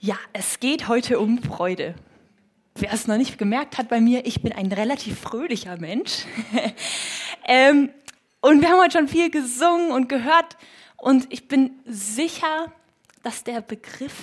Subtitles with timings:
[0.00, 1.96] Ja, es geht heute um Freude.
[2.76, 6.24] Wer es noch nicht gemerkt hat bei mir, ich bin ein relativ fröhlicher Mensch.
[7.48, 7.90] ähm,
[8.40, 10.56] und wir haben heute schon viel gesungen und gehört.
[10.96, 12.72] Und ich bin sicher,
[13.24, 14.14] dass der Begriff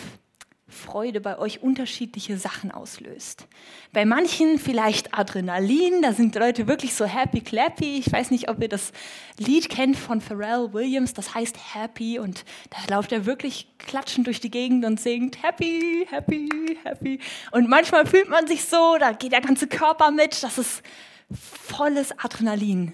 [0.76, 3.48] Freude bei euch unterschiedliche Sachen auslöst.
[3.94, 7.98] Bei manchen vielleicht Adrenalin, da sind Leute wirklich so happy clappy.
[7.98, 8.92] Ich weiß nicht, ob ihr das
[9.38, 14.40] Lied kennt von Pharrell Williams, das heißt Happy und da läuft er wirklich klatschend durch
[14.40, 17.20] die Gegend und singt Happy, Happy, Happy.
[17.52, 20.84] Und manchmal fühlt man sich so, da geht der ganze Körper mit, das ist
[21.32, 22.94] volles Adrenalin.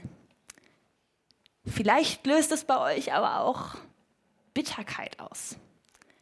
[1.66, 3.76] Vielleicht löst es bei euch aber auch
[4.54, 5.58] Bitterkeit aus.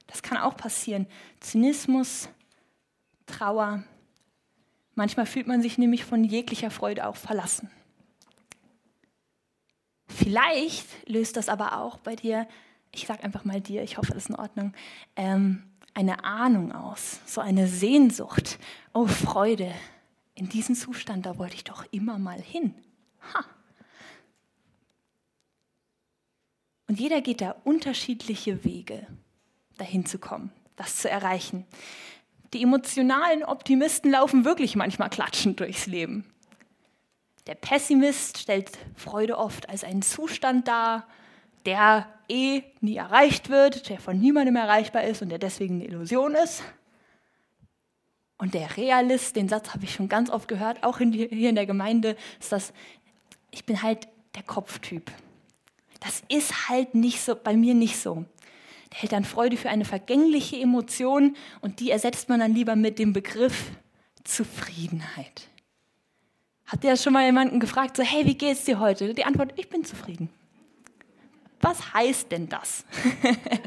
[0.09, 1.05] Das kann auch passieren.
[1.39, 2.29] Zynismus,
[3.27, 3.83] Trauer.
[4.95, 7.69] Manchmal fühlt man sich nämlich von jeglicher Freude auch verlassen.
[10.07, 12.47] Vielleicht löst das aber auch bei dir,
[12.91, 14.73] ich sage einfach mal dir, ich hoffe, das ist in Ordnung,
[15.15, 18.57] ähm, eine Ahnung aus, so eine Sehnsucht.
[18.93, 19.71] Oh Freude,
[20.33, 22.73] in diesen Zustand, da wollte ich doch immer mal hin.
[23.33, 23.45] Ha.
[26.87, 29.05] Und jeder geht da unterschiedliche Wege
[29.79, 31.65] dahin zu kommen, das zu erreichen.
[32.53, 36.25] Die emotionalen Optimisten laufen wirklich manchmal klatschend durchs Leben.
[37.47, 41.07] Der Pessimist stellt Freude oft als einen Zustand dar,
[41.65, 46.35] der eh nie erreicht wird, der von niemandem erreichbar ist und der deswegen eine Illusion
[46.35, 46.63] ist.
[48.37, 51.49] Und der Realist, den Satz habe ich schon ganz oft gehört, auch in die, hier
[51.49, 52.71] in der Gemeinde, ist das,
[53.51, 55.11] ich bin halt der Kopftyp.
[55.99, 58.25] Das ist halt nicht so, bei mir nicht so.
[58.91, 63.13] Hält dann Freude für eine vergängliche Emotion und die ersetzt man dann lieber mit dem
[63.13, 63.71] Begriff
[64.23, 65.47] Zufriedenheit.
[66.65, 69.13] Hat der schon mal jemanden gefragt, so, hey, wie geht's dir heute?
[69.13, 70.29] Die Antwort, ich bin zufrieden.
[71.61, 72.85] Was heißt denn das?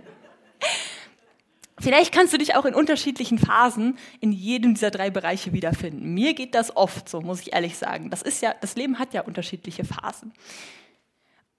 [1.81, 6.15] Vielleicht kannst du dich auch in unterschiedlichen Phasen in jedem dieser drei Bereiche wiederfinden.
[6.15, 8.09] Mir geht das oft so, muss ich ehrlich sagen.
[8.09, 10.33] Das ist ja, das Leben hat ja unterschiedliche Phasen.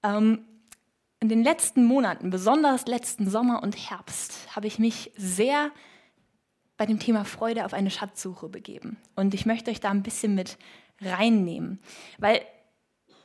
[0.02, 0.46] Ähm,
[1.24, 5.70] in den letzten Monaten, besonders letzten Sommer und Herbst, habe ich mich sehr
[6.76, 8.98] bei dem Thema Freude auf eine Schatzsuche begeben.
[9.16, 10.58] Und ich möchte euch da ein bisschen mit
[11.00, 11.78] reinnehmen.
[12.18, 12.42] Weil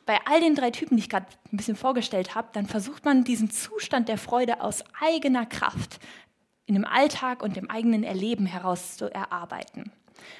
[0.05, 3.25] bei all den drei Typen, die ich gerade ein bisschen vorgestellt habe, dann versucht man
[3.25, 5.99] diesen Zustand der Freude aus eigener Kraft
[6.67, 9.91] in dem Alltag und dem eigenen Erleben heraus zu erarbeiten.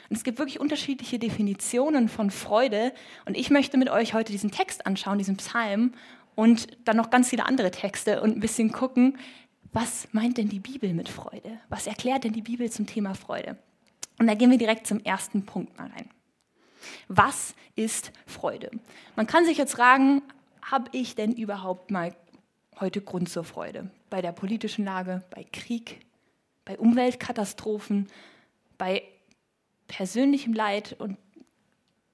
[0.09, 2.93] Und es gibt wirklich unterschiedliche Definitionen von Freude.
[3.25, 5.93] Und ich möchte mit euch heute diesen Text anschauen, diesen Psalm,
[6.39, 9.17] und dann noch ganz viele andere Texte und ein bisschen gucken,
[9.73, 11.59] was meint denn die Bibel mit Freude?
[11.67, 13.57] Was erklärt denn die Bibel zum Thema Freude?
[14.19, 16.09] Und da gehen wir direkt zum ersten Punkt mal rein.
[17.09, 18.71] Was ist Freude?
[19.17, 20.21] Man kann sich jetzt fragen,
[20.61, 22.15] habe ich denn überhaupt mal
[22.79, 23.91] heute Grund zur Freude?
[24.09, 26.05] Bei der politischen Lage, bei Krieg,
[26.63, 28.07] bei Umweltkatastrophen,
[28.77, 29.03] bei
[29.89, 30.95] persönlichem Leid.
[30.99, 31.17] Und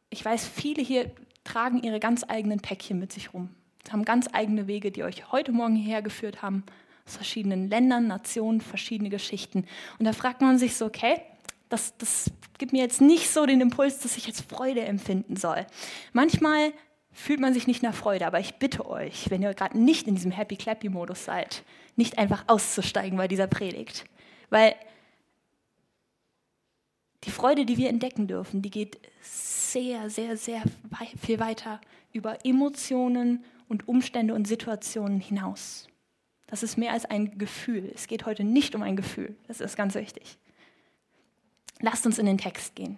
[0.10, 1.12] ich weiß, viele hier
[1.44, 3.52] tragen ihre ganz eigenen Päckchen mit sich rum
[3.92, 6.64] haben ganz eigene Wege, die euch heute Morgen hierher geführt haben,
[7.06, 9.66] aus verschiedenen Ländern, Nationen, verschiedene Geschichten.
[10.00, 11.22] Und da fragt man sich so, okay,
[11.70, 15.66] das, das gibt mir jetzt nicht so den Impuls, dass ich jetzt Freude empfinden soll.
[16.14, 16.74] Manchmal
[17.12, 20.16] fühlt man sich nicht nach Freude, aber ich bitte euch, wenn ihr gerade nicht in
[20.16, 21.64] diesem Happy-Clappy-Modus seid,
[21.96, 24.06] nicht einfach auszusteigen bei dieser Predigt.
[24.50, 24.76] Weil
[27.24, 30.62] die Freude, die wir entdecken dürfen, die geht sehr, sehr, sehr
[31.22, 31.82] viel weiter
[32.14, 35.88] über Emotionen und Umstände und Situationen hinaus.
[36.48, 37.92] Das ist mehr als ein Gefühl.
[37.94, 39.36] Es geht heute nicht um ein Gefühl.
[39.48, 40.38] Das ist ganz wichtig.
[41.80, 42.98] Lasst uns in den Text gehen.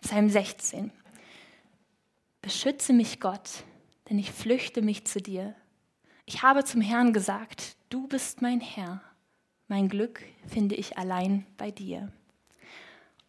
[0.00, 0.92] Psalm 16.
[2.40, 3.64] Beschütze mich Gott,
[4.08, 5.54] denn ich flüchte mich zu dir.
[6.26, 9.02] Ich habe zum Herrn gesagt, du bist mein Herr.
[9.68, 12.12] Mein Glück finde ich allein bei dir.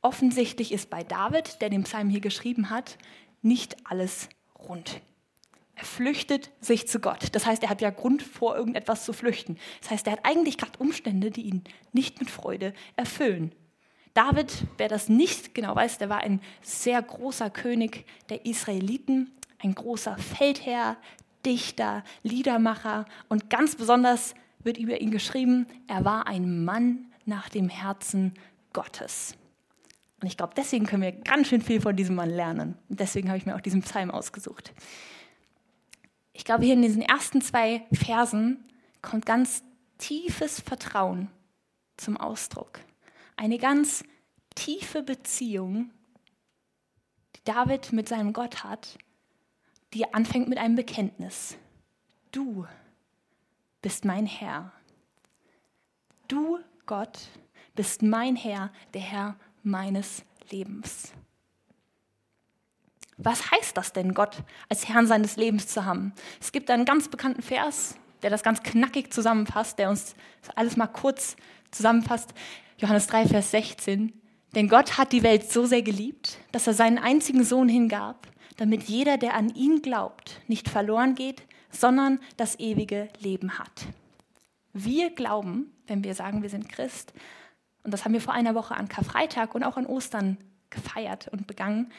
[0.02, 2.98] Offensichtlich ist bei David, der den Psalm hier geschrieben hat,
[3.42, 4.30] nicht alles
[4.60, 5.02] rund.
[5.76, 7.28] Er flüchtet sich zu Gott.
[7.34, 9.58] Das heißt, er hat ja Grund vor irgendetwas zu flüchten.
[9.82, 13.52] Das heißt, er hat eigentlich gerade Umstände, die ihn nicht mit Freude erfüllen.
[14.14, 19.76] David, wer das nicht genau weiß, der war ein sehr großer König der Israeliten, ein
[19.76, 20.96] großer Feldherr,
[21.46, 24.34] Dichter, Liedermacher und ganz besonders
[24.64, 28.34] wird über ihn geschrieben, er war ein Mann nach dem Herzen
[28.72, 29.36] Gottes.
[30.22, 32.78] Und ich glaube, deswegen können wir ganz schön viel von diesem Mann lernen.
[32.90, 34.74] Und deswegen habe ich mir auch diesen Psalm ausgesucht
[36.36, 38.66] ich glaube, hier in diesen ersten zwei Versen
[39.02, 39.64] kommt ganz
[39.98, 41.32] tiefes Vertrauen
[41.96, 42.82] zum Ausdruck.
[43.38, 44.04] Eine ganz
[44.54, 45.92] tiefe Beziehung,
[47.38, 48.98] die David mit seinem Gott hat,
[49.94, 51.58] die anfängt mit einem Bekenntnis.
[52.34, 52.68] Du
[53.82, 54.74] bist mein Herr.
[56.28, 57.18] Du, Gott,
[57.76, 61.14] bist mein Herr, der Herr meines Lebens.
[63.18, 64.38] Was heißt das denn, Gott
[64.70, 66.14] als Herrn seines Lebens zu haben?
[66.42, 70.16] Es gibt einen ganz bekannten Vers, der das ganz knackig zusammenfasst, der uns
[70.56, 71.36] alles mal kurz
[71.72, 72.34] zusammenfasst.
[72.78, 74.14] Johannes 3, Vers 16.
[74.54, 78.28] Denn Gott hat die Welt so sehr geliebt, dass er seinen einzigen Sohn hingab,
[78.58, 83.88] damit jeder, der an ihn glaubt, nicht verloren geht, sondern das ewige Leben hat.
[84.74, 87.14] Wir glauben, wenn wir sagen, wir sind Christ,
[87.84, 90.38] und das haben wir vor einer Woche an Karfreitag und auch an Ostern
[90.70, 91.92] gefeiert und begangen,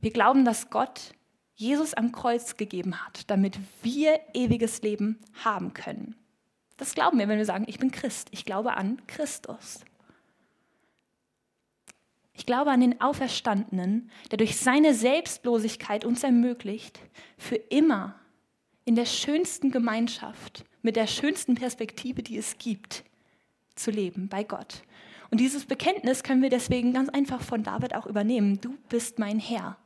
[0.00, 1.12] wir glauben, dass Gott
[1.54, 6.14] Jesus am Kreuz gegeben hat, damit wir ewiges Leben haben können.
[6.76, 9.80] Das glauben wir, wenn wir sagen, ich bin Christ, ich glaube an Christus.
[12.32, 17.00] Ich glaube an den Auferstandenen, der durch seine Selbstlosigkeit uns ermöglicht,
[17.36, 18.14] für immer
[18.84, 23.02] in der schönsten Gemeinschaft, mit der schönsten Perspektive, die es gibt,
[23.74, 24.82] zu leben bei Gott.
[25.30, 28.60] Und dieses Bekenntnis können wir deswegen ganz einfach von David auch übernehmen.
[28.60, 29.76] Du bist mein Herr.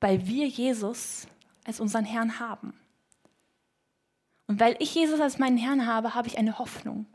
[0.00, 1.26] Weil wir Jesus
[1.64, 2.74] als unseren Herrn haben.
[4.46, 7.06] Und weil ich Jesus als meinen Herrn habe, habe ich eine Hoffnung.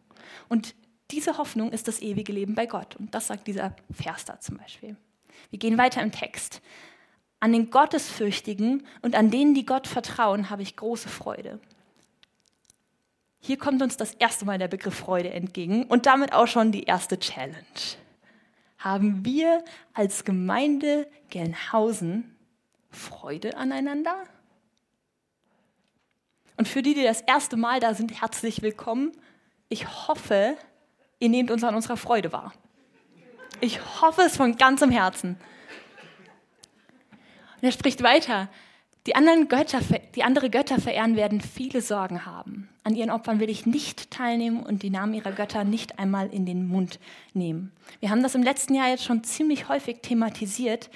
[0.49, 0.75] Und
[1.11, 2.95] diese Hoffnung ist das ewige Leben bei Gott.
[2.95, 4.95] Und das sagt dieser Vers da zum Beispiel.
[5.49, 6.61] Wir gehen weiter im Text.
[7.39, 11.59] An den Gottesfürchtigen und an denen, die Gott vertrauen, habe ich große Freude.
[13.39, 16.83] Hier kommt uns das erste Mal der Begriff Freude entgegen und damit auch schon die
[16.83, 17.55] erste Challenge.
[18.77, 19.63] Haben wir
[19.93, 22.30] als Gemeinde Gelnhausen
[22.91, 24.15] Freude aneinander?
[26.57, 29.11] Und für die, die das erste Mal da sind, herzlich willkommen.
[29.69, 30.55] Ich hoffe,
[31.19, 32.53] ihr nehmt uns an unserer Freude wahr.
[33.61, 35.37] Ich hoffe es von ganzem Herzen.
[37.55, 38.49] Und er spricht weiter.
[39.07, 39.79] Die, anderen Götter,
[40.13, 42.69] die andere Götter verehren werden viele Sorgen haben.
[42.83, 46.45] An ihren Opfern will ich nicht teilnehmen und die Namen ihrer Götter nicht einmal in
[46.45, 46.99] den Mund
[47.33, 47.71] nehmen.
[47.99, 50.91] Wir haben das im letzten Jahr jetzt schon ziemlich häufig thematisiert.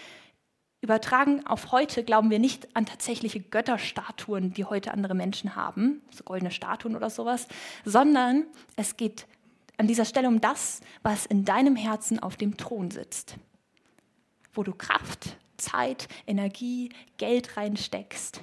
[0.86, 6.24] Übertragen auf heute glauben wir nicht an tatsächliche Götterstatuen, die heute andere Menschen haben, so
[6.24, 7.48] goldene Statuen oder sowas,
[7.84, 8.46] sondern
[8.76, 9.26] es geht
[9.78, 13.36] an dieser Stelle um das, was in deinem Herzen auf dem Thron sitzt,
[14.54, 18.38] wo du Kraft, Zeit, Energie, Geld reinsteckst.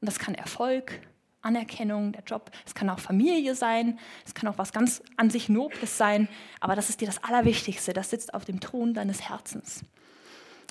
[0.00, 1.02] Und das kann Erfolg,
[1.42, 5.50] Anerkennung, der Job, es kann auch Familie sein, es kann auch was ganz an sich
[5.50, 6.26] Nobles sein,
[6.58, 9.84] aber das ist dir das Allerwichtigste, das sitzt auf dem Thron deines Herzens.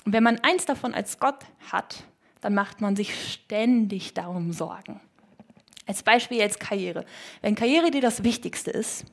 [0.06, 2.04] Und wenn man eins davon als Gott hat,
[2.40, 5.00] dann macht man sich ständig darum Sorgen.
[5.84, 7.04] Als Beispiel jetzt Karriere.
[7.42, 9.04] Wenn Karriere dir das Wichtigste ist,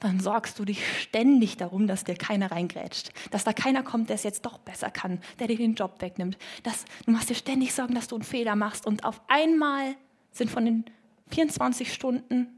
[0.00, 4.16] dann sorgst du dich ständig darum, dass dir keiner reingrätscht, dass da keiner kommt, der
[4.16, 6.36] es jetzt doch besser kann, der dir den Job wegnimmt.
[6.62, 9.96] Dass, du machst dir ständig Sorgen, dass du einen Fehler machst und auf einmal
[10.30, 10.84] sind von den
[11.30, 12.48] 24 Stunden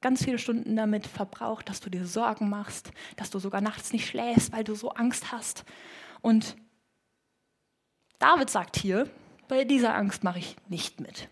[0.00, 4.06] ganz viele Stunden damit verbraucht, dass du dir Sorgen machst, dass du sogar nachts nicht
[4.06, 5.64] schläfst, weil du so Angst hast.
[6.20, 6.56] Und
[8.18, 9.08] David sagt hier,
[9.48, 11.28] bei dieser Angst mache ich nicht mit.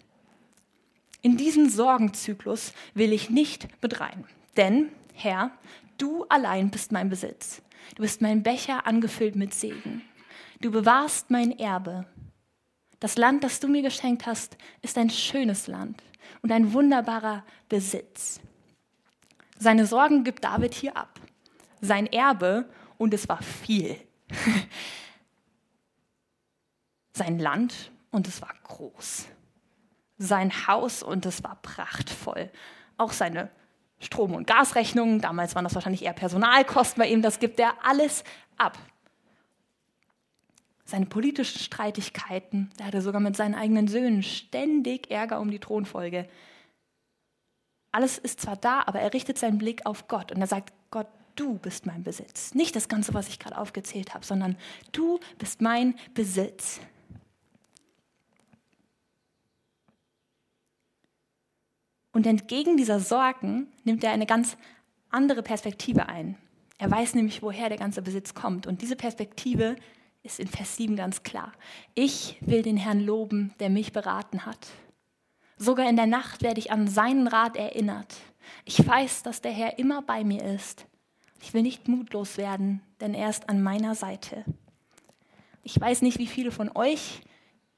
[1.23, 4.25] In diesen Sorgenzyklus will ich nicht mit rein.
[4.57, 5.51] Denn, Herr,
[5.99, 7.63] du allein bist mein Besitz.
[7.95, 10.03] Du bist mein Becher angefüllt mit Segen.
[10.61, 12.07] Du bewahrst mein Erbe.
[13.01, 16.03] Das Land, das du mir geschenkt hast, ist ein schönes Land
[16.43, 18.41] und ein wunderbarer Besitz.
[19.59, 21.21] Seine Sorgen gibt David hier ab.
[21.81, 22.69] Sein Erbe,
[22.99, 23.97] und es war viel,
[27.17, 29.27] sein Land und es war groß.
[30.19, 32.51] Sein Haus und es war prachtvoll.
[32.97, 33.51] Auch seine
[33.99, 38.25] Strom- und Gasrechnungen, damals waren das wahrscheinlich eher Personalkosten bei ihm, das gibt er alles
[38.57, 38.79] ab.
[40.85, 45.59] Seine politischen Streitigkeiten, da hat er sogar mit seinen eigenen Söhnen ständig Ärger um die
[45.59, 46.29] Thronfolge.
[47.91, 51.09] Alles ist zwar da, aber er richtet seinen Blick auf Gott und er sagt, Gott,
[51.35, 52.55] du bist mein Besitz.
[52.55, 54.57] Nicht das Ganze, was ich gerade aufgezählt habe, sondern
[54.93, 56.81] du bist mein Besitz.
[62.17, 64.57] Und entgegen dieser Sorgen nimmt er eine ganz
[65.11, 66.39] andere Perspektive ein.
[66.79, 68.67] Er weiß nämlich, woher der ganze Besitz kommt.
[68.67, 69.77] Und diese Perspektive
[70.23, 71.53] ist in Vers 7 ganz klar.
[71.95, 74.67] Ich will den Herrn loben, der mich beraten hat.
[75.59, 78.17] Sogar in der Nacht werde ich an seinen Rat erinnert.
[78.65, 80.87] Ich weiß, dass der Herr immer bei mir ist.
[81.43, 84.43] Ich will nicht mutlos werden, denn er ist an meiner Seite.
[85.63, 87.21] Ich weiß nicht, wie viele von euch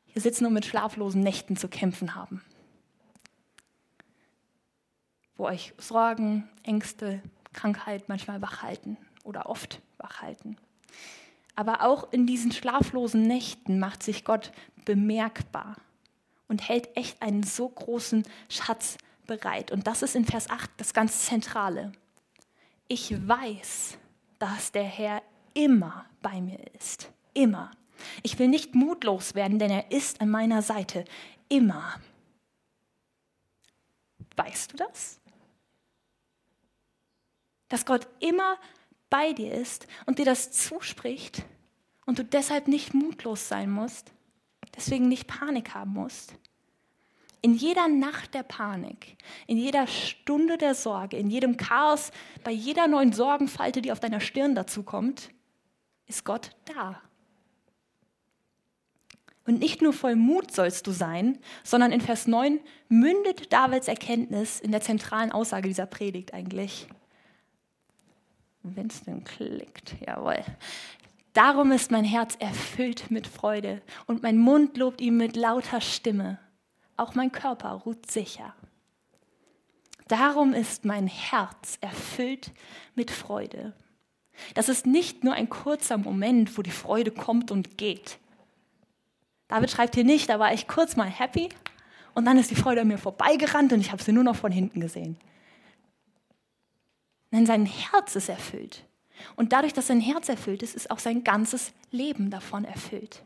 [0.04, 2.40] hier sitzen und mit schlaflosen Nächten zu kämpfen haben
[5.38, 7.22] wo euch Sorgen, Ängste,
[7.54, 10.58] Krankheit manchmal wachhalten oder oft wachhalten.
[11.54, 14.52] Aber auch in diesen schlaflosen Nächten macht sich Gott
[14.84, 15.76] bemerkbar
[16.48, 19.70] und hält echt einen so großen Schatz bereit.
[19.70, 21.92] Und das ist in Vers 8 das ganz Zentrale.
[22.88, 23.98] Ich weiß,
[24.38, 25.22] dass der Herr
[25.54, 27.10] immer bei mir ist.
[27.34, 27.70] Immer.
[28.22, 31.04] Ich will nicht mutlos werden, denn er ist an meiner Seite.
[31.48, 32.00] Immer.
[34.36, 35.20] Weißt du das?
[37.68, 38.56] Dass Gott immer
[39.10, 41.44] bei dir ist und dir das zuspricht
[42.06, 44.12] und du deshalb nicht mutlos sein musst,
[44.76, 46.34] deswegen nicht Panik haben musst.
[47.40, 52.10] In jeder Nacht der Panik, in jeder Stunde der Sorge, in jedem Chaos,
[52.42, 55.30] bei jeder neuen Sorgenfalte, die auf deiner Stirn dazukommt,
[56.06, 57.00] ist Gott da.
[59.46, 64.60] Und nicht nur voll Mut sollst du sein, sondern in Vers 9 mündet Davids Erkenntnis
[64.60, 66.86] in der zentralen Aussage dieser Predigt eigentlich.
[68.62, 70.44] Wenn es denn klickt, jawohl.
[71.32, 76.38] Darum ist mein Herz erfüllt mit Freude und mein Mund lobt ihm mit lauter Stimme.
[76.96, 78.54] Auch mein Körper ruht sicher.
[80.08, 82.50] Darum ist mein Herz erfüllt
[82.94, 83.74] mit Freude.
[84.54, 88.18] Das ist nicht nur ein kurzer Moment, wo die Freude kommt und geht.
[89.48, 91.48] David schreibt hier nicht, da war ich kurz mal happy
[92.14, 94.52] und dann ist die Freude an mir vorbeigerannt und ich habe sie nur noch von
[94.52, 95.18] hinten gesehen.
[97.30, 98.84] Nein, sein Herz ist erfüllt.
[99.36, 103.22] Und dadurch, dass sein Herz erfüllt ist, ist auch sein ganzes Leben davon erfüllt.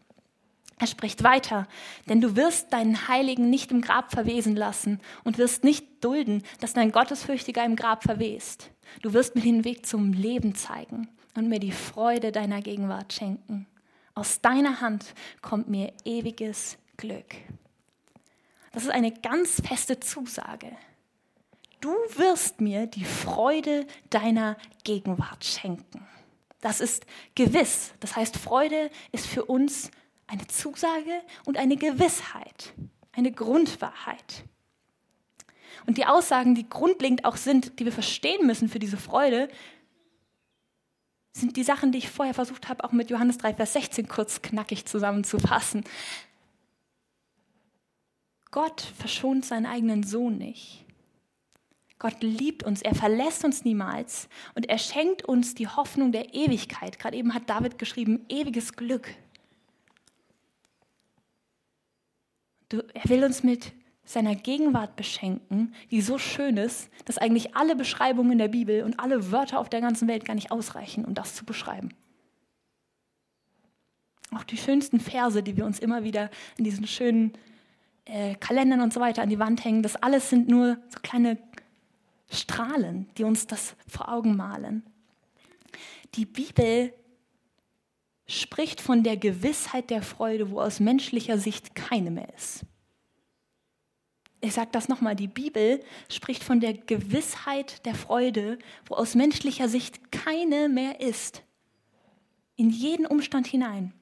[0.78, 1.68] Er spricht weiter,
[2.08, 6.72] denn du wirst deinen Heiligen nicht im Grab verwesen lassen und wirst nicht dulden, dass
[6.72, 8.70] dein Gottesfürchtiger im Grab verwest.
[9.00, 13.66] Du wirst mir den Weg zum Leben zeigen und mir die Freude deiner Gegenwart schenken.
[14.14, 17.34] Aus deiner Hand kommt mir ewiges Glück.
[18.72, 20.72] Das ist eine ganz feste Zusage.
[21.82, 26.06] Du wirst mir die Freude deiner Gegenwart schenken.
[26.60, 27.92] Das ist gewiss.
[27.98, 29.90] Das heißt, Freude ist für uns
[30.28, 32.72] eine Zusage und eine Gewissheit,
[33.10, 34.44] eine Grundwahrheit.
[35.84, 39.48] Und die Aussagen, die grundlegend auch sind, die wir verstehen müssen für diese Freude,
[41.32, 44.40] sind die Sachen, die ich vorher versucht habe, auch mit Johannes 3, Vers 16 kurz
[44.40, 45.82] knackig zusammenzufassen.
[48.52, 50.86] Gott verschont seinen eigenen Sohn nicht.
[52.02, 56.98] Gott liebt uns, er verlässt uns niemals und er schenkt uns die Hoffnung der Ewigkeit.
[56.98, 59.08] Gerade eben hat David geschrieben, ewiges Glück.
[62.72, 63.70] er will uns mit
[64.02, 68.98] seiner Gegenwart beschenken, die so schön ist, dass eigentlich alle Beschreibungen in der Bibel und
[68.98, 71.90] alle Wörter auf der ganzen Welt gar nicht ausreichen, um das zu beschreiben.
[74.34, 77.34] Auch die schönsten Verse, die wir uns immer wieder in diesen schönen
[78.06, 81.38] äh, Kalendern und so weiter an die Wand hängen, das alles sind nur so kleine
[82.32, 84.82] Strahlen, die uns das vor Augen malen.
[86.14, 86.92] Die Bibel
[88.26, 92.64] spricht von der Gewissheit der Freude, wo aus menschlicher Sicht keine mehr ist.
[94.40, 99.68] Ich sage das nochmal, die Bibel spricht von der Gewissheit der Freude, wo aus menschlicher
[99.68, 101.44] Sicht keine mehr ist.
[102.56, 103.94] In jeden Umstand hinein.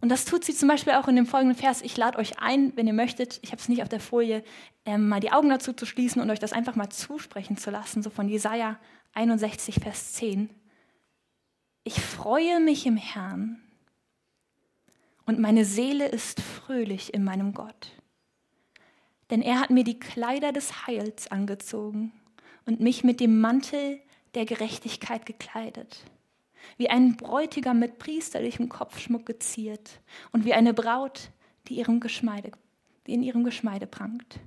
[0.00, 1.82] Und das tut sie zum Beispiel auch in dem folgenden Vers.
[1.82, 4.44] Ich lade euch ein, wenn ihr möchtet, ich habe es nicht auf der Folie,
[4.84, 8.02] ähm, mal die Augen dazu zu schließen und euch das einfach mal zusprechen zu lassen,
[8.02, 8.78] so von Jesaja
[9.14, 10.50] 61, Vers 10.
[11.84, 13.60] Ich freue mich im Herrn
[15.24, 17.92] und meine Seele ist fröhlich in meinem Gott.
[19.30, 22.12] Denn er hat mir die Kleider des Heils angezogen
[22.64, 24.00] und mich mit dem Mantel
[24.34, 26.04] der Gerechtigkeit gekleidet,
[26.76, 30.00] wie ein Bräutigam mit priesterlichem Kopfschmuck geziert
[30.32, 31.30] und wie eine Braut,
[31.68, 32.52] die, ihrem Geschmeide,
[33.06, 34.40] die in ihrem Geschmeide prangt.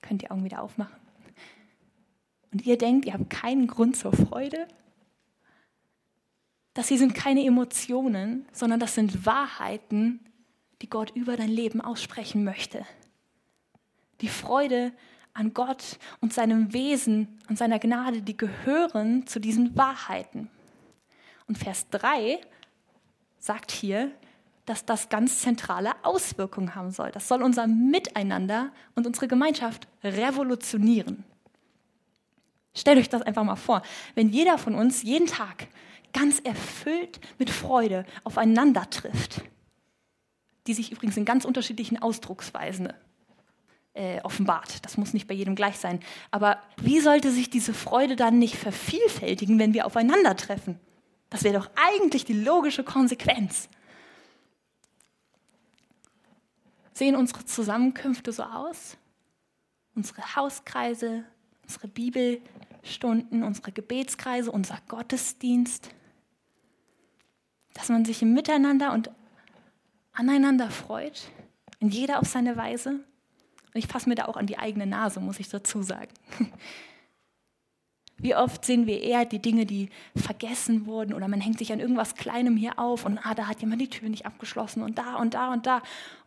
[0.00, 0.96] Könnt ihr Augen wieder aufmachen?
[2.52, 4.68] Und ihr denkt, ihr habt keinen Grund zur Freude?
[6.74, 10.20] Das hier sind keine Emotionen, sondern das sind Wahrheiten,
[10.82, 12.84] die Gott über dein Leben aussprechen möchte.
[14.20, 14.92] Die Freude
[15.34, 20.50] an Gott und seinem Wesen und seiner Gnade, die gehören zu diesen Wahrheiten.
[21.46, 22.40] Und Vers 3
[23.38, 24.10] sagt hier,
[24.66, 27.10] dass das ganz zentrale Auswirkungen haben soll.
[27.10, 31.24] Das soll unser Miteinander und unsere Gemeinschaft revolutionieren.
[32.74, 33.82] Stellt euch das einfach mal vor,
[34.14, 35.66] wenn jeder von uns jeden Tag
[36.12, 39.42] ganz erfüllt mit Freude aufeinander trifft,
[40.66, 42.92] die sich übrigens in ganz unterschiedlichen Ausdrucksweisen
[43.94, 44.84] äh, offenbart.
[44.84, 46.00] Das muss nicht bei jedem gleich sein.
[46.30, 50.78] Aber wie sollte sich diese Freude dann nicht vervielfältigen, wenn wir aufeinandertreffen?
[51.30, 53.68] Das wäre doch eigentlich die logische Konsequenz.
[56.92, 58.96] Sehen unsere Zusammenkünfte so aus?
[59.94, 61.24] Unsere Hauskreise,
[61.62, 65.90] unsere Bibelstunden, unsere Gebetskreise, unser Gottesdienst?
[67.74, 69.10] dass man sich im Miteinander und
[70.12, 71.30] aneinander freut,
[71.78, 73.00] in jeder auf seine Weise.
[73.74, 76.12] Und ich fasse mir da auch an die eigene Nase, muss ich dazu sagen.
[78.18, 81.80] Wie oft sehen wir eher die Dinge, die vergessen wurden oder man hängt sich an
[81.80, 85.16] irgendwas Kleinem hier auf und ah, da hat jemand die Tür nicht abgeschlossen und da
[85.16, 85.82] und da und da.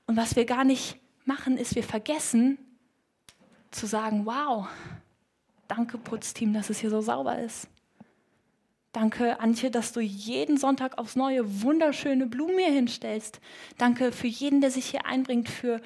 [0.06, 2.58] Und was wir gar nicht machen, ist, wir vergessen
[3.72, 4.68] zu sagen, wow,
[5.68, 7.70] danke Putzteam, dass es hier so sauber ist.
[8.92, 13.42] Danke, Antje, dass du jeden Sonntag aufs Neue wunderschöne Blumen hier hinstellst.
[13.78, 15.82] Danke für jeden, der sich hier einbringt, für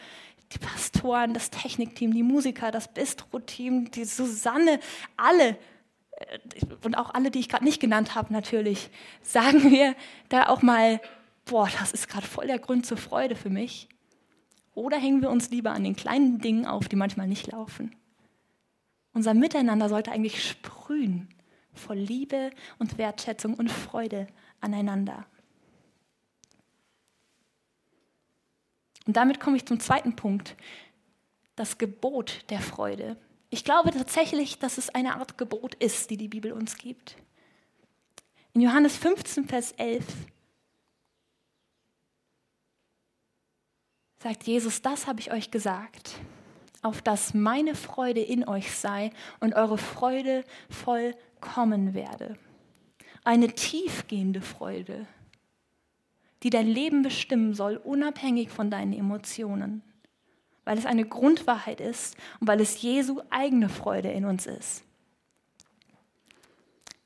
[0.51, 4.79] die Pastoren, das Technikteam, die Musiker, das Bistro-Team, die Susanne,
[5.15, 5.57] alle
[6.11, 6.39] äh,
[6.83, 8.89] und auch alle, die ich gerade nicht genannt habe, natürlich,
[9.21, 9.95] sagen wir
[10.29, 10.99] da auch mal,
[11.45, 13.89] boah, das ist gerade voll der Grund zur Freude für mich.
[14.73, 17.95] Oder hängen wir uns lieber an den kleinen Dingen auf, die manchmal nicht laufen?
[19.13, 21.27] Unser Miteinander sollte eigentlich sprühen
[21.73, 24.27] voll Liebe und Wertschätzung und Freude
[24.61, 25.25] aneinander.
[29.09, 30.55] Und damit komme ich zum zweiten Punkt,
[31.55, 33.17] das Gebot der Freude.
[33.49, 37.15] Ich glaube tatsächlich, dass es eine Art Gebot ist, die die Bibel uns gibt.
[38.53, 40.05] In Johannes 15, Vers 11
[44.21, 46.19] sagt Jesus, das habe ich euch gesagt,
[46.83, 52.37] auf dass meine Freude in euch sei und eure Freude voll kommen werde.
[53.23, 55.07] Eine tiefgehende Freude,
[56.43, 59.81] die dein Leben bestimmen soll, unabhängig von deinen Emotionen,
[60.65, 64.83] weil es eine Grundwahrheit ist und weil es Jesu eigene Freude in uns ist.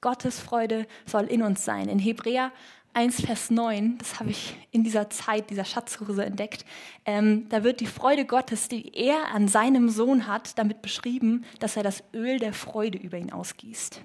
[0.01, 1.87] Gottes Freude soll in uns sein.
[1.87, 2.51] In Hebräer
[2.93, 6.65] 1, Vers 9, das habe ich in dieser Zeit, dieser Schatzkurse entdeckt,
[7.05, 11.75] ähm, da wird die Freude Gottes, die er an seinem Sohn hat, damit beschrieben, dass
[11.75, 14.01] er das Öl der Freude über ihn ausgießt.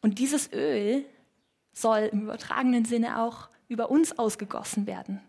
[0.00, 1.04] Und dieses Öl
[1.80, 5.20] soll im übertragenen Sinne auch über uns ausgegossen werden.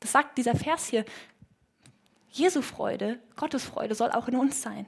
[0.00, 1.04] Das sagt dieser Vers hier.
[2.30, 4.86] Jesu Freude, Gottes Freude soll auch in uns sein.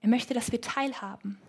[0.00, 1.40] Er möchte, dass wir teilhaben.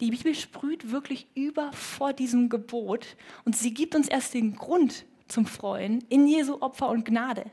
[0.00, 5.04] Die Bibel sprüht wirklich über vor diesem Gebot und sie gibt uns erst den Grund
[5.28, 7.50] zum Freuen in Jesu Opfer und Gnade.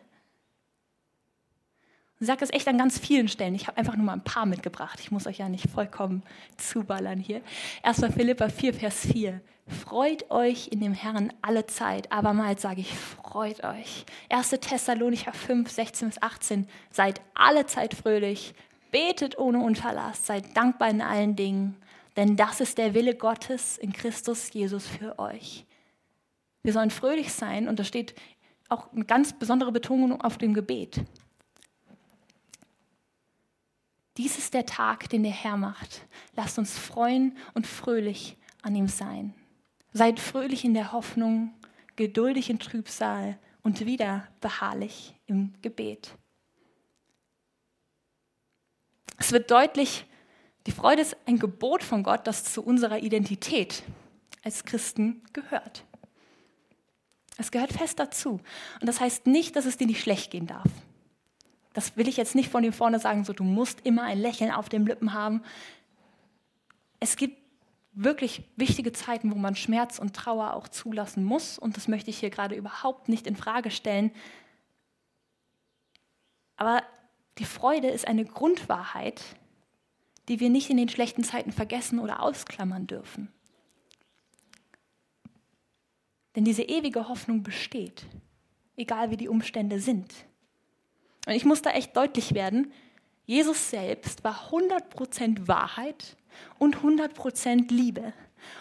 [2.19, 3.55] Sie sagt das echt an ganz vielen Stellen.
[3.55, 4.99] Ich habe einfach nur mal ein paar mitgebracht.
[4.99, 6.21] Ich muss euch ja nicht vollkommen
[6.57, 7.41] zuballern hier.
[7.81, 9.39] Erstmal Philippa 4, Vers 4.
[9.67, 12.11] Freut euch in dem Herrn alle Zeit.
[12.11, 14.05] Abermals sage ich, freut euch.
[14.29, 14.49] 1.
[14.49, 16.67] Thessalonicher 5, 16 bis 18.
[16.91, 18.53] Seid alle Zeit fröhlich.
[18.91, 20.25] Betet ohne Unterlass.
[20.25, 21.77] Seid dankbar in allen Dingen.
[22.17, 25.65] Denn das ist der Wille Gottes in Christus Jesus für euch.
[26.63, 28.13] Wir sollen fröhlich sein und da steht
[28.67, 31.01] auch eine ganz besondere Betonung auf dem Gebet.
[34.19, 36.01] Dies ist der Tag, den der Herr macht.
[36.35, 39.33] Lasst uns freuen und fröhlich an ihm sein.
[39.93, 41.53] Seid fröhlich in der Hoffnung,
[41.95, 46.17] geduldig in Trübsal und wieder beharrlich im Gebet.
[49.17, 50.05] Es wird deutlich,
[50.67, 53.83] die Freude ist ein Gebot von Gott, das zu unserer Identität
[54.43, 55.85] als Christen gehört.
[57.37, 58.41] Es gehört fest dazu.
[58.81, 60.67] Und das heißt nicht, dass es dir nicht schlecht gehen darf.
[61.73, 64.51] Das will ich jetzt nicht von dir vorne sagen, so du musst immer ein Lächeln
[64.51, 65.43] auf den Lippen haben.
[66.99, 67.37] Es gibt
[67.91, 72.19] wirklich wichtige Zeiten, wo man Schmerz und Trauer auch zulassen muss und das möchte ich
[72.19, 74.11] hier gerade überhaupt nicht in Frage stellen.
[76.55, 76.83] Aber
[77.37, 79.21] die Freude ist eine Grundwahrheit,
[80.27, 83.31] die wir nicht in den schlechten Zeiten vergessen oder ausklammern dürfen.
[86.35, 88.05] Denn diese ewige Hoffnung besteht,
[88.75, 90.13] egal wie die Umstände sind.
[91.25, 92.71] Und ich muss da echt deutlich werden,
[93.25, 96.17] Jesus selbst war 100% Wahrheit
[96.57, 98.13] und 100% Liebe.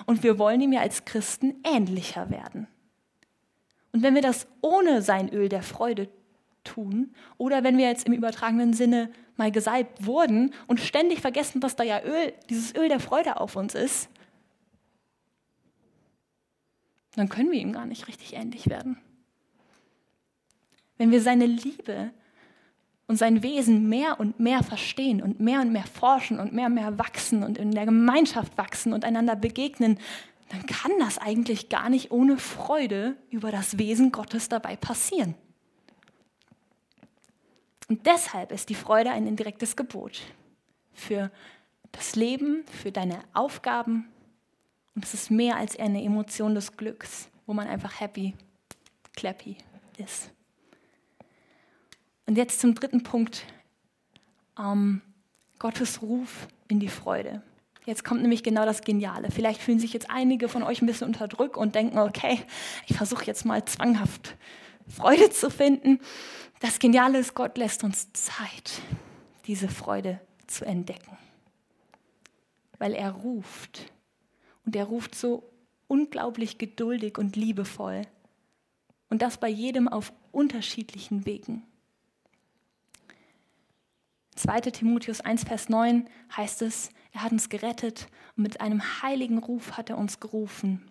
[0.05, 2.66] Und wir wollen ihm ja als Christen ähnlicher werden.
[3.92, 6.11] Und wenn wir das ohne sein Öl der Freude
[6.64, 11.77] tun, oder wenn wir jetzt im übertragenen Sinne mal gesalbt wurden und ständig vergessen, dass
[11.77, 14.11] da ja Öl, dieses Öl der Freude auf uns ist,
[17.16, 18.99] dann können wir ihm gar nicht richtig ähnlich werden.
[20.99, 22.11] Wenn wir seine Liebe
[23.09, 26.75] und sein Wesen mehr und mehr verstehen und mehr und mehr forschen und mehr und
[26.75, 29.99] mehr wachsen und in der Gemeinschaft wachsen und einander begegnen,
[30.51, 35.35] dann kann das eigentlich gar nicht ohne Freude über das Wesen Gottes dabei passieren.
[37.88, 40.21] Und deshalb ist die Freude ein indirektes Gebot
[40.92, 41.31] für
[41.92, 44.07] das Leben, für deine Aufgaben.
[44.94, 48.35] Und es ist mehr als eine Emotion des Glücks, wo man einfach happy,
[49.16, 49.57] clappy
[49.97, 50.31] ist.
[52.29, 53.47] Und jetzt zum dritten Punkt,
[54.59, 55.01] ähm,
[55.59, 57.41] Gottes Ruf in die Freude.
[57.87, 59.31] Jetzt kommt nämlich genau das Geniale.
[59.31, 62.43] Vielleicht fühlen sich jetzt einige von euch ein bisschen unter Druck und denken, okay,
[62.87, 64.37] ich versuche jetzt mal zwanghaft
[64.87, 66.01] Freude zu finden.
[66.61, 68.83] Das Geniale ist, Gott lässt uns Zeit,
[69.47, 71.17] diese Freude zu entdecken.
[72.77, 73.91] Weil er ruft.
[74.67, 75.51] Und er ruft so
[75.87, 78.03] unglaublich geduldig und liebevoll.
[79.09, 81.62] Und das bei jedem auf unterschiedlichen Wegen.
[84.38, 84.61] 2.
[84.61, 89.77] Timotheus 1, Vers 9 heißt es, er hat uns gerettet und mit einem heiligen Ruf
[89.77, 90.88] hat er uns gerufen.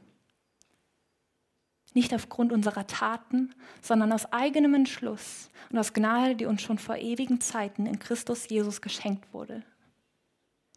[1.93, 6.97] Nicht aufgrund unserer Taten, sondern aus eigenem Entschluss und aus Gnade, die uns schon vor
[6.97, 9.63] ewigen Zeiten in Christus Jesus geschenkt wurde.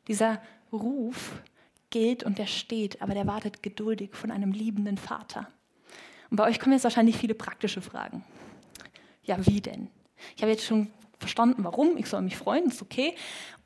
[0.07, 0.41] Dieser
[0.73, 1.43] Ruf
[1.91, 5.49] gilt und der steht, aber der wartet geduldig von einem liebenden Vater.
[6.31, 8.25] Und bei euch kommen jetzt wahrscheinlich viele praktische Fragen.
[9.25, 9.89] Ja, wie denn?
[10.37, 11.97] Ich habe jetzt schon verstanden, warum.
[11.97, 13.15] Ich soll mich freuen, ist okay.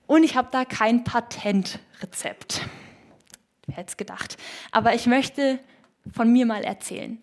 [0.07, 2.61] Und ich habe da kein Patentrezept.
[3.67, 4.37] Wer hätte es gedacht?
[4.71, 5.59] Aber ich möchte
[6.13, 7.23] von mir mal erzählen.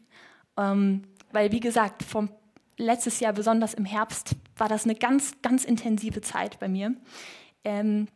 [0.57, 2.29] Ähm, weil, wie gesagt, vom
[2.77, 6.95] letztes Jahr, besonders im Herbst, war das eine ganz, ganz intensive Zeit bei mir.
[7.63, 8.07] Ähm,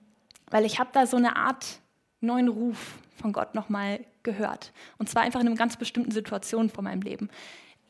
[0.49, 1.80] weil ich habe da so eine Art
[2.21, 4.73] neuen Ruf von Gott nochmal gehört.
[4.97, 7.30] Und zwar einfach in einer ganz bestimmten Situation von meinem Leben.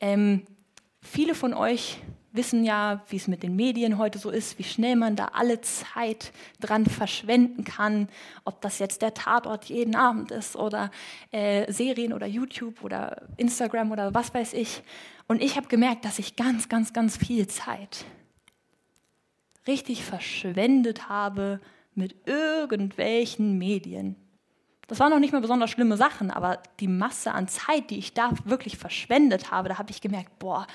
[0.00, 0.44] Ähm,
[1.00, 1.98] viele von euch
[2.36, 5.60] wissen ja, wie es mit den Medien heute so ist, wie schnell man da alle
[5.60, 8.08] Zeit dran verschwenden kann,
[8.44, 10.90] ob das jetzt der Tatort jeden Abend ist oder
[11.32, 14.82] äh, Serien oder YouTube oder Instagram oder was weiß ich.
[15.26, 18.04] Und ich habe gemerkt, dass ich ganz, ganz, ganz viel Zeit
[19.66, 21.60] richtig verschwendet habe
[21.94, 24.16] mit irgendwelchen Medien.
[24.86, 28.14] Das waren noch nicht mal besonders schlimme Sachen, aber die Masse an Zeit, die ich
[28.14, 30.66] da wirklich verschwendet habe, da habe ich gemerkt, boah,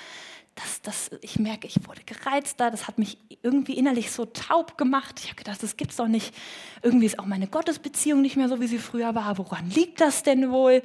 [0.54, 5.20] das, das, ich merke, ich wurde gereizter, das hat mich irgendwie innerlich so taub gemacht.
[5.20, 6.34] Ich habe gedacht, das gibt's doch nicht.
[6.82, 9.38] Irgendwie ist auch meine Gottesbeziehung nicht mehr so, wie sie früher war.
[9.38, 10.82] Woran liegt das denn wohl?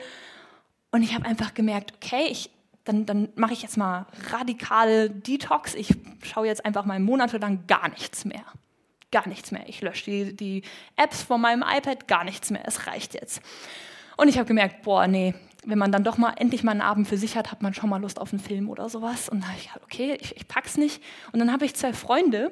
[0.91, 2.49] Und ich habe einfach gemerkt, okay, ich,
[2.86, 5.75] dann, dann mache ich jetzt mal radikale Detox.
[5.75, 8.45] Ich schaue jetzt einfach mal monatelang gar nichts mehr.
[9.12, 9.67] Gar nichts mehr.
[9.67, 10.62] Ich lösche die, die
[10.95, 12.63] Apps von meinem iPad, gar nichts mehr.
[12.65, 13.41] Es reicht jetzt.
[14.15, 15.34] Und ich habe gemerkt, boah, nee,
[15.65, 17.89] wenn man dann doch mal endlich mal einen Abend für sich hat, hat man schon
[17.89, 19.30] mal Lust auf einen Film oder sowas.
[19.30, 21.02] Und da habe ich gedacht, okay, ich, ich pack's nicht.
[21.32, 22.52] Und dann habe ich zwei Freunde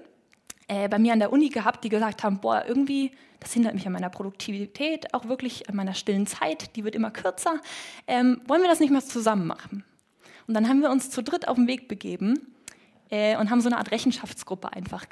[0.67, 3.85] äh, bei mir an der Uni gehabt, die gesagt haben, boah, irgendwie, das hindert mich
[3.85, 7.61] an meiner Produktivität, auch wirklich an meiner stillen Zeit, die wird immer kürzer.
[8.07, 9.83] Ähm, wollen wir das nicht mal zusammen machen?
[10.47, 12.53] Und dann haben wir uns zu dritt auf den Weg begeben
[13.09, 15.09] äh, und haben so eine Art Rechenschaftsgruppe einfach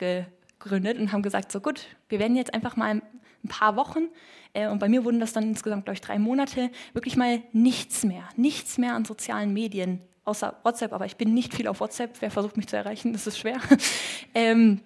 [0.64, 3.02] gegründet und haben gesagt, so gut, wir werden jetzt einfach mal
[3.44, 4.08] ein paar Wochen,
[4.54, 8.04] äh, und bei mir wurden das dann insgesamt, glaube ich, drei Monate, wirklich mal nichts
[8.04, 12.16] mehr, nichts mehr an sozialen Medien, außer WhatsApp, aber ich bin nicht viel auf WhatsApp,
[12.22, 13.60] wer versucht mich zu erreichen, das ist schwer.
[14.34, 14.80] ähm,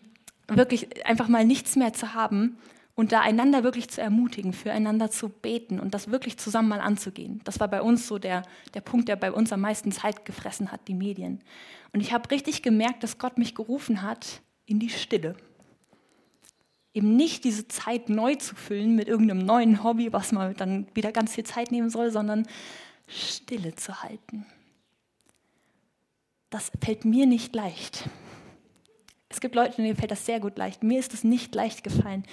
[0.48, 2.58] wirklich einfach mal nichts mehr zu haben
[2.96, 7.42] und da einander wirklich zu ermutigen, füreinander zu beten und das wirklich zusammen mal anzugehen.
[7.44, 10.72] Das war bei uns so der, der Punkt, der bei uns am meisten Zeit gefressen
[10.72, 11.44] hat, die Medien.
[11.94, 15.36] Und ich habe richtig gemerkt, dass Gott mich gerufen hat in die Stille
[16.98, 21.12] eben nicht diese Zeit neu zu füllen mit irgendeinem neuen Hobby, was man dann wieder
[21.12, 22.48] ganz viel Zeit nehmen soll, sondern
[23.08, 24.46] Stille zu halten.
[26.50, 28.10] Das fällt mir nicht leicht.
[29.30, 30.82] Es gibt Leute, denen fällt das sehr gut leicht.
[30.82, 32.24] Mir ist es nicht leicht gefallen.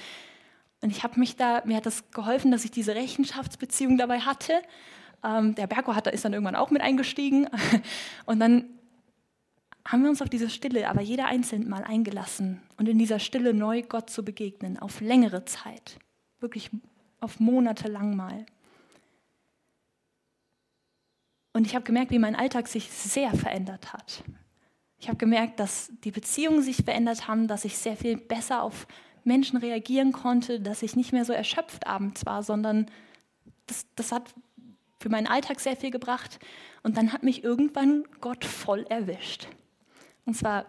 [0.81, 4.63] Und ich habe mich da, mir hat das geholfen, dass ich diese Rechenschaftsbeziehung dabei hatte.
[5.23, 7.49] Ähm, der Berko hat, ist dann irgendwann auch mit eingestiegen.
[8.27, 8.67] Und dann
[9.87, 13.53] haben wir uns auf diese Stille aber jeder einzeln mal eingelassen und in dieser Stille
[13.53, 15.99] neu Gott zu begegnen, auf längere Zeit,
[16.41, 16.71] wirklich
[17.21, 18.47] auf Monate lang mal.
[21.53, 24.25] Und ich habe gemerkt, wie mein Alltag sich sehr verändert hat.
[24.99, 28.87] Ich habe gemerkt, dass die Beziehungen sich verändert haben, dass ich sehr viel besser auf
[29.23, 32.87] Menschen reagieren konnte, dass ich nicht mehr so erschöpft abends war, sondern
[33.67, 34.35] das, das hat
[34.99, 36.39] für meinen Alltag sehr viel gebracht.
[36.83, 39.49] Und dann hat mich irgendwann Gott voll erwischt.
[40.27, 40.67] Und zwar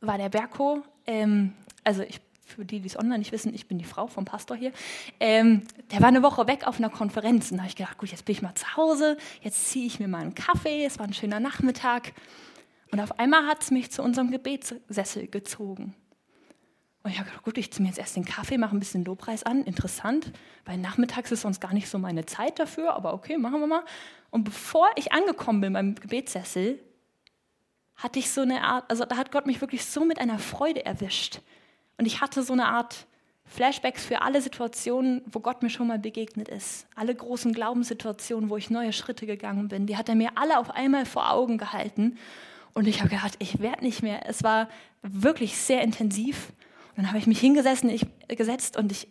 [0.00, 1.52] war der Berko, ähm,
[1.84, 4.56] also ich, für die, die es online nicht wissen, ich bin die Frau vom Pastor
[4.56, 4.72] hier,
[5.18, 7.50] ähm, der war eine Woche weg auf einer Konferenz.
[7.50, 9.98] Und da habe ich gedacht, gut, jetzt bin ich mal zu Hause, jetzt ziehe ich
[9.98, 12.12] mir mal einen Kaffee, es war ein schöner Nachmittag.
[12.92, 15.94] Und auf einmal hat es mich zu unserem Gebetssessel gezogen.
[17.02, 19.04] Und ich habe gedacht, gut, ich ziehe mir jetzt erst den Kaffee, mache ein bisschen
[19.04, 20.32] Lobpreis an, interessant,
[20.64, 23.84] weil nachmittags ist sonst gar nicht so meine Zeit dafür, aber okay, machen wir mal.
[24.30, 26.80] Und bevor ich angekommen bin beim Gebetssessel,
[27.96, 30.84] hatte ich so eine Art, also da hat Gott mich wirklich so mit einer Freude
[30.84, 31.40] erwischt.
[31.98, 33.06] Und ich hatte so eine Art
[33.46, 36.86] Flashbacks für alle Situationen, wo Gott mir schon mal begegnet ist.
[36.94, 40.70] Alle großen Glaubenssituationen, wo ich neue Schritte gegangen bin, die hat er mir alle auf
[40.70, 42.18] einmal vor Augen gehalten.
[42.74, 44.28] Und ich habe gedacht, ich werde nicht mehr.
[44.28, 44.68] Es war
[45.02, 46.48] wirklich sehr intensiv.
[46.90, 49.08] Und dann habe ich mich hingesessen, ich, gesetzt und ich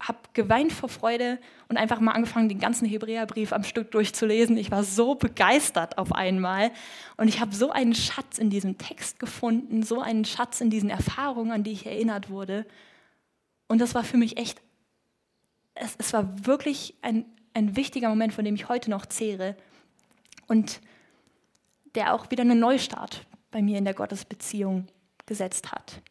[0.00, 4.56] habe geweint vor Freude und einfach mal angefangen, den ganzen Hebräerbrief am Stück durchzulesen.
[4.56, 6.70] Ich war so begeistert auf einmal
[7.16, 10.90] und ich habe so einen Schatz in diesem Text gefunden, so einen Schatz in diesen
[10.90, 12.66] Erfahrungen, an die ich erinnert wurde.
[13.68, 14.60] Und das war für mich echt,
[15.74, 19.56] es, es war wirklich ein, ein wichtiger Moment, von dem ich heute noch zehre
[20.46, 20.80] und
[21.94, 24.86] der auch wieder einen Neustart bei mir in der Gottesbeziehung
[25.26, 26.02] gesetzt hat.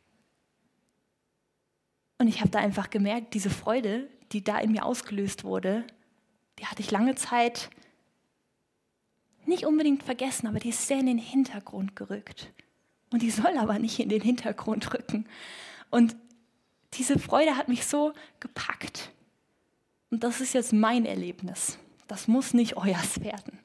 [2.24, 5.84] Und ich habe da einfach gemerkt, diese Freude, die da in mir ausgelöst wurde,
[6.58, 7.70] die hatte ich lange Zeit
[9.46, 12.54] nicht unbedingt vergessen, aber die ist sehr in den Hintergrund gerückt.
[13.12, 15.28] Und die soll aber nicht in den Hintergrund rücken.
[15.90, 16.16] Und
[16.94, 19.12] diese Freude hat mich so gepackt.
[20.10, 21.78] Und das ist jetzt mein Erlebnis.
[22.08, 23.60] Das muss nicht euers werden.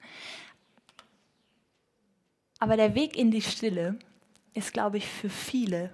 [2.58, 4.00] Aber der Weg in die Stille
[4.52, 5.92] ist, glaube ich, für viele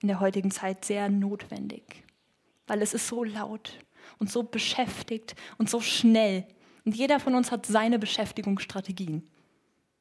[0.00, 2.04] in der heutigen Zeit sehr notwendig,
[2.66, 3.72] weil es ist so laut
[4.18, 6.46] und so beschäftigt und so schnell.
[6.84, 9.28] Und jeder von uns hat seine Beschäftigungsstrategien.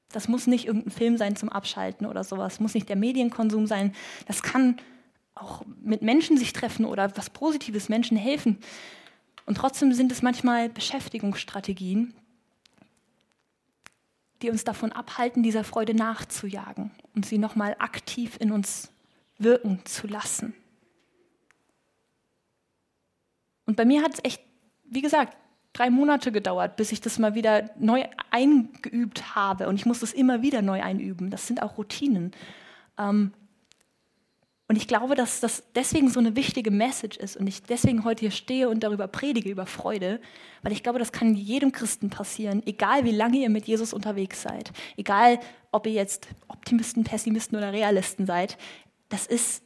[0.10, 3.94] Das muss nicht irgendein Film sein zum Abschalten oder sowas, muss nicht der Medienkonsum sein.
[4.26, 4.78] Das kann
[5.36, 8.60] auch mit Menschen sich treffen oder was Positives Menschen helfen.
[9.46, 12.14] Und trotzdem sind es manchmal Beschäftigungsstrategien,
[14.42, 18.92] die uns davon abhalten, dieser Freude nachzujagen und sie nochmal aktiv in uns
[19.38, 20.54] wirken zu lassen.
[23.66, 24.42] Und bei mir hat es echt,
[24.86, 25.38] wie gesagt,
[25.74, 29.68] drei Monate gedauert, bis ich das mal wieder neu eingeübt habe.
[29.68, 31.30] Und ich muss das immer wieder neu einüben.
[31.30, 32.32] Das sind auch Routinen.
[32.98, 33.34] Ähm,
[34.70, 38.22] und ich glaube, dass das deswegen so eine wichtige Message ist und ich deswegen heute
[38.22, 40.20] hier stehe und darüber predige, über Freude,
[40.62, 44.42] weil ich glaube, das kann jedem Christen passieren, egal wie lange ihr mit Jesus unterwegs
[44.42, 45.40] seid, egal
[45.72, 48.58] ob ihr jetzt Optimisten, Pessimisten oder Realisten seid
[49.10, 49.64] das ist,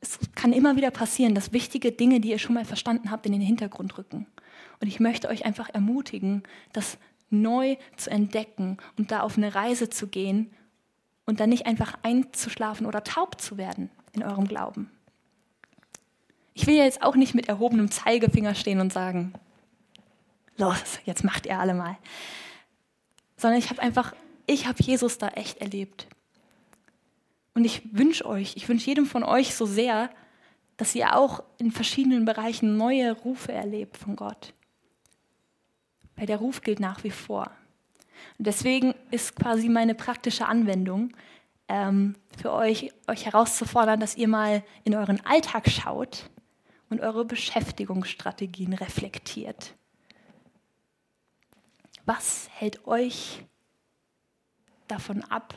[0.00, 3.32] es kann immer wieder passieren, dass wichtige Dinge, die ihr schon mal verstanden habt, in
[3.32, 4.26] den Hintergrund rücken.
[4.80, 6.98] Und ich möchte euch einfach ermutigen, das
[7.30, 10.50] neu zu entdecken und da auf eine Reise zu gehen
[11.26, 14.90] und dann nicht einfach einzuschlafen oder taub zu werden in eurem Glauben.
[16.52, 19.32] Ich will ja jetzt auch nicht mit erhobenem Zeigefinger stehen und sagen,
[20.56, 21.96] los, jetzt macht ihr alle mal.
[23.36, 24.14] Sondern ich habe einfach,
[24.46, 26.06] ich habe Jesus da echt erlebt.
[27.54, 30.10] Und ich wünsche euch, ich wünsche jedem von euch so sehr,
[30.76, 34.52] dass ihr auch in verschiedenen Bereichen neue Rufe erlebt von Gott.
[36.16, 37.50] Weil der Ruf gilt nach wie vor.
[38.38, 41.12] Und deswegen ist quasi meine praktische Anwendung
[41.68, 46.30] ähm, für euch, euch herauszufordern, dass ihr mal in euren Alltag schaut
[46.90, 49.74] und eure Beschäftigungsstrategien reflektiert.
[52.04, 53.44] Was hält euch
[54.88, 55.54] davon ab,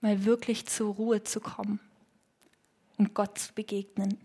[0.00, 1.80] mal wirklich zur Ruhe zu kommen
[2.98, 4.18] und Gott zu begegnen.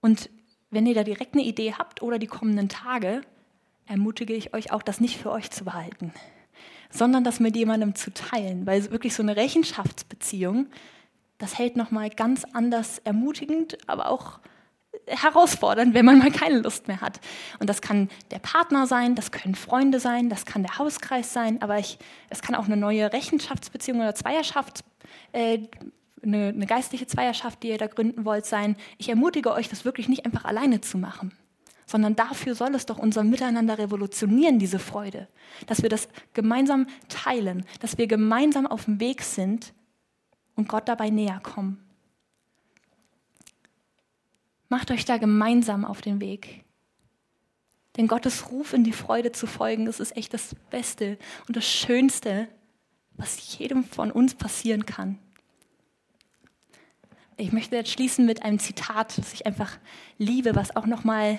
[0.00, 0.30] Und
[0.70, 3.22] wenn ihr da direkt eine Idee habt oder die kommenden Tage,
[3.86, 6.12] ermutige ich euch auch, das nicht für euch zu behalten,
[6.90, 10.68] sondern das mit jemandem zu teilen, weil wirklich so eine Rechenschaftsbeziehung,
[11.38, 14.40] das hält nochmal ganz anders ermutigend, aber auch
[15.06, 17.20] herausfordernd, wenn man mal keine Lust mehr hat.
[17.58, 21.62] Und das kann der Partner sein, das können Freunde sein, das kann der Hauskreis sein,
[21.62, 24.84] aber ich, es kann auch eine neue Rechenschaftsbeziehung oder Zweierschaft,
[25.32, 25.58] äh,
[26.22, 28.76] eine, eine geistliche Zweierschaft, die ihr da gründen wollt, sein.
[28.98, 31.32] Ich ermutige euch, das wirklich nicht einfach alleine zu machen,
[31.86, 35.28] sondern dafür soll es doch unser Miteinander revolutionieren, diese Freude.
[35.66, 39.72] Dass wir das gemeinsam teilen, dass wir gemeinsam auf dem Weg sind
[40.56, 41.85] und Gott dabei näher kommen.
[44.68, 46.64] Macht euch da gemeinsam auf den Weg.
[47.96, 51.66] Denn Gottes Ruf in die Freude zu folgen, das ist echt das Beste und das
[51.66, 52.48] Schönste,
[53.12, 55.18] was jedem von uns passieren kann.
[57.38, 59.78] Ich möchte jetzt schließen mit einem Zitat, das ich einfach
[60.18, 61.38] liebe, was auch nochmal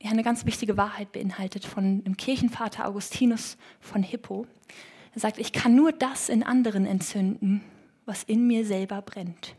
[0.00, 4.46] ja, eine ganz wichtige Wahrheit beinhaltet von dem Kirchenvater Augustinus von Hippo.
[5.14, 7.62] Er sagt, ich kann nur das in anderen entzünden,
[8.04, 9.56] was in mir selber brennt.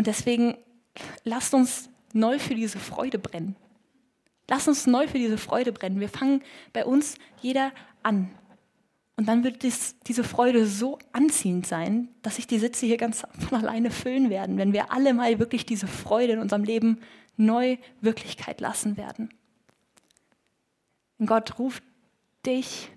[0.00, 0.56] Und deswegen
[1.24, 3.54] lasst uns neu für diese Freude brennen.
[4.48, 6.00] Lasst uns neu für diese Freude brennen.
[6.00, 7.70] Wir fangen bei uns jeder
[8.02, 8.30] an.
[9.18, 13.26] Und dann wird dies, diese Freude so anziehend sein, dass sich die Sitze hier ganz
[13.46, 17.00] von alleine füllen werden, wenn wir alle mal wirklich diese Freude in unserem Leben
[17.36, 19.28] neu Wirklichkeit lassen werden.
[21.18, 21.82] Und Gott ruft
[22.46, 22.88] dich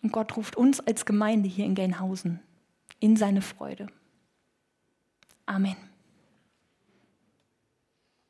[0.00, 2.40] und Gott ruft uns als Gemeinde hier in Gelnhausen
[2.98, 3.88] in seine Freude.
[5.50, 5.89] Amen.